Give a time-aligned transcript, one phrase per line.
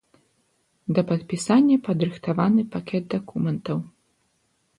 [0.99, 3.77] Да падпісання падрыхтаваны пакет дакументаў.